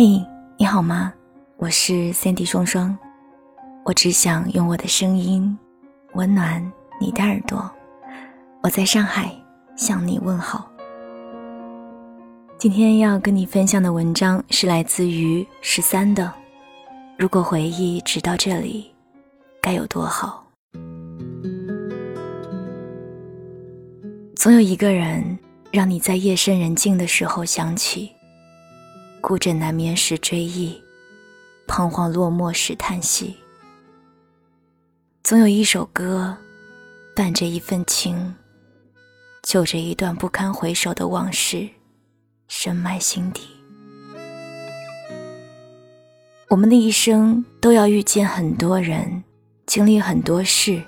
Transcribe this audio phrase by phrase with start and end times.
[0.00, 0.24] 嘿，
[0.56, 1.12] 你好吗？
[1.56, 2.96] 我是 Sandy 双双，
[3.84, 5.58] 我只想用我的声音
[6.12, 6.64] 温暖
[7.00, 7.68] 你的耳朵。
[8.62, 9.34] 我在上海
[9.74, 10.70] 向你问好。
[12.58, 16.32] 今天要跟你分享的文章是来自于十三的。
[17.18, 18.94] 如果回忆直到这里，
[19.60, 20.46] 该有多好。
[24.36, 25.36] 总有一个人，
[25.72, 28.12] 让你在夜深人静的时候想起。
[29.28, 30.82] 孤枕难眠时追忆，
[31.66, 33.36] 彷徨落寞时叹息。
[35.22, 36.34] 总有一首歌，
[37.14, 38.34] 伴着一份情，
[39.42, 41.68] 就着一段不堪回首的往事，
[42.48, 43.42] 深埋心底。
[46.48, 49.22] 我们的一生都要遇见很多人，
[49.66, 50.82] 经历很多事，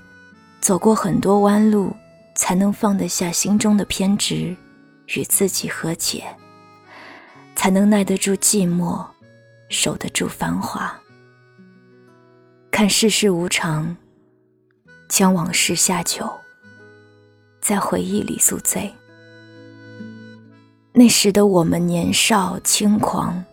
[0.63, 1.95] 走过很多弯路，
[2.35, 4.57] 才能放得下心中的偏执，
[5.09, 6.25] 与自己和解。
[7.61, 9.07] 才能耐得住寂寞，
[9.69, 10.99] 守得住繁华。
[12.71, 13.95] 看世事无常，
[15.11, 16.27] 将往事下酒，
[17.61, 18.91] 在回忆里宿醉。
[20.95, 23.45] 那时的我们年少轻狂，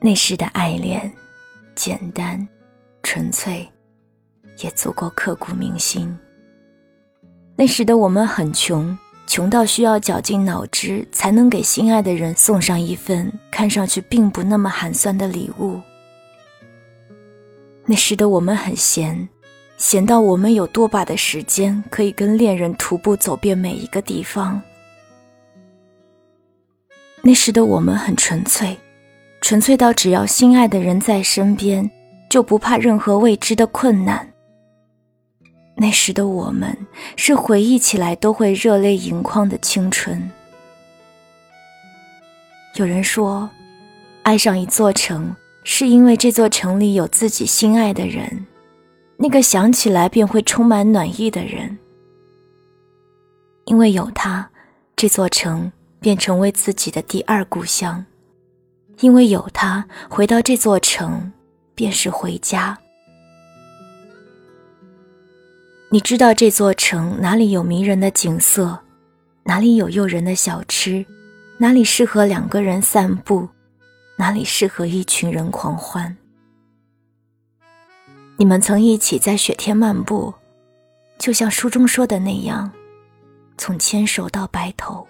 [0.00, 1.08] 那时的爱恋
[1.76, 2.48] 简单
[3.04, 3.64] 纯粹，
[4.58, 6.18] 也足够刻骨铭心。
[7.54, 8.98] 那时的我们很穷。
[9.26, 15.80] 穷到需要绞尽脑汁才能给心爱的人送上一份看上去并不那么寒酸的礼物。
[17.86, 19.28] 那时的我们很闲，
[19.76, 24.60] 闲到我们有多把的时间可以跟恋人徒步走遍每一个地方。
[27.22, 28.76] 那时的我们很纯粹，
[29.40, 31.90] 纯粹到只要心爱的人在身边，
[32.28, 34.33] 就不怕任何未知的困难。
[35.76, 36.76] 那时的我们，
[37.16, 40.30] 是回忆起来都会热泪盈眶的青春。
[42.76, 43.48] 有人说，
[44.22, 48.46] 爱上一座城，是因为这座城里有自己心爱的人，
[49.16, 51.76] 那个想起来便会充满暖意的人。
[53.66, 54.50] 因为有他，
[54.94, 58.04] 这座城便成为自己的第二故乡；
[59.00, 61.32] 因为有他，回到这座城，
[61.74, 62.78] 便是回家。
[65.90, 68.80] 你知道这座城哪里有迷人的景色，
[69.44, 71.06] 哪里有诱人的小吃，
[71.58, 73.48] 哪里适合两个人散步，
[74.16, 76.16] 哪里适合一群人狂欢。
[78.36, 80.34] 你们曾一起在雪天漫步，
[81.16, 82.72] 就像书中说的那样，
[83.56, 85.06] 从牵手到白头。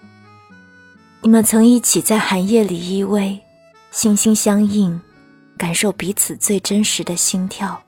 [1.23, 3.41] 你们曾一起在寒夜里依偎，
[3.91, 5.01] 心心相印，
[5.57, 7.83] 感受彼此最真实的心跳。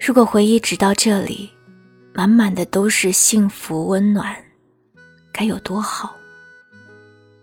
[0.00, 1.50] 如果回忆直到这里，
[2.14, 4.34] 满满的都是幸福温暖，
[5.30, 6.16] 该有多好！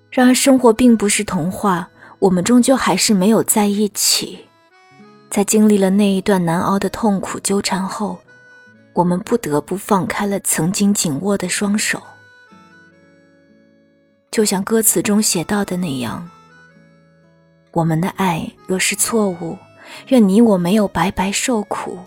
[0.09, 1.88] 然而生活并不是童话，
[2.18, 4.40] 我们终究还是没有在一起。
[5.29, 8.18] 在经历了那一段难熬的痛苦纠缠后，
[8.94, 12.01] 我们不得不放开了曾经紧握的双手。
[14.31, 16.28] 就像歌词中写到的那样
[17.72, 19.56] ：“我们的爱若是错误，
[20.07, 22.00] 愿你我没有白白受苦。”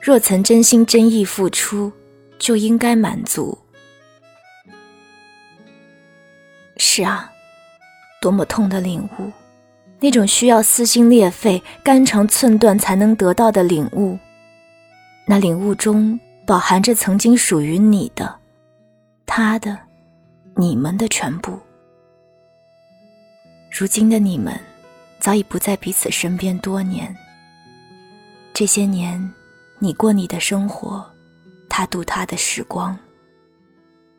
[0.00, 1.92] 若曾真心真意付出，
[2.38, 3.58] 就应该满足。
[6.76, 7.32] 是啊，
[8.20, 9.32] 多么痛的领悟，
[9.98, 14.16] 那种需要撕心裂肺、肝肠寸断才能得到的领悟。
[15.26, 18.38] 那领悟中饱含着曾经属于你的、
[19.26, 19.76] 他的、
[20.54, 21.58] 你们的全部。
[23.70, 24.56] 如今的你们，
[25.18, 27.14] 早已不在彼此身边多年。
[28.52, 29.32] 这些年。
[29.78, 31.04] 你过你的生活，
[31.68, 32.96] 他度他的时光。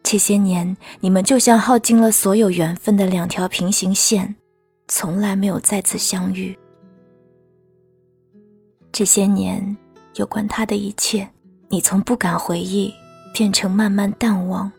[0.03, 4.35] 这些年，你们就像耗尽了所有缘分的两条平行线，
[4.87, 6.57] 从来没有再次相遇。
[8.91, 9.75] 这些年，
[10.15, 11.27] 有关他的一切，
[11.67, 12.93] 你从不敢回忆，
[13.33, 14.71] 变成慢慢淡忘；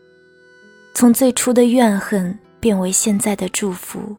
[0.95, 4.17] 从最初的怨恨，变为现在的祝福。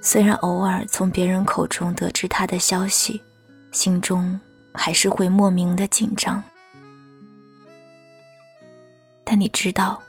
[0.00, 3.20] 虽然偶尔从别人口中得知他的消息，
[3.72, 4.40] 心中……
[4.78, 6.40] 还是会莫名的紧张，
[9.24, 10.00] 但你知道，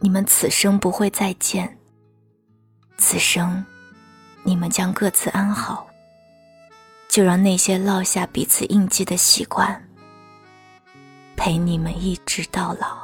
[0.00, 1.76] 你们此生不会再见。
[2.96, 3.64] 此生，
[4.44, 5.86] 你们将各自安好。
[7.08, 9.88] 就让那些烙下彼此印记的习惯，
[11.36, 12.98] 陪你们一直到老。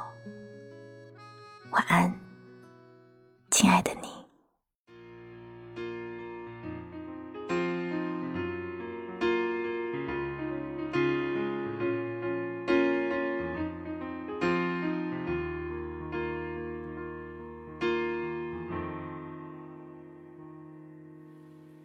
[1.70, 2.14] 晚安，
[3.50, 4.03] 亲爱的你。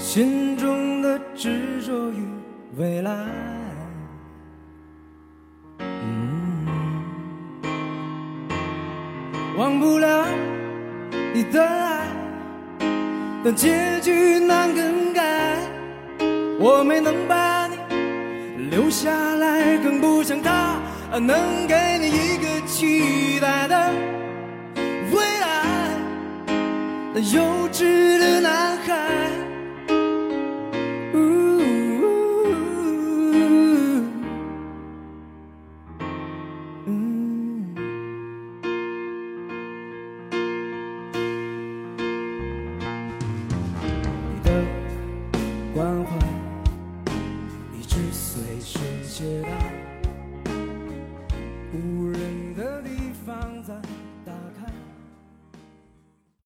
[0.00, 2.26] 心中的执着与
[2.76, 3.12] 未来，
[5.78, 6.66] 嗯，
[9.58, 10.26] 忘不了
[11.34, 12.06] 你的爱，
[13.44, 15.58] 但结局难更改。
[16.58, 17.76] 我没能把你
[18.70, 20.80] 留下来，更不像他
[21.18, 23.92] 能给你一个期待的
[25.12, 25.62] 未来。
[27.12, 29.39] 那幼稚的男孩。
[45.72, 46.16] 关怀
[47.78, 49.59] 一直随身携带